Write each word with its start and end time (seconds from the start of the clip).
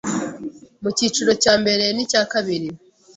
mu 0.81 0.89
cyiciro 0.97 1.31
cya 1.43 1.53
mbere 1.61 1.85
n'icya 1.95 2.23
kabiri 2.31 2.69